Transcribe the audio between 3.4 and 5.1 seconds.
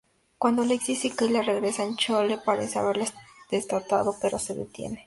desatado pero se detiene.